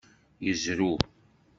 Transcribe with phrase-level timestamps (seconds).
[0.45, 0.97] Yezrew.